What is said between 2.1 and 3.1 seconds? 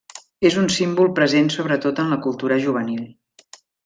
la cultura juvenil.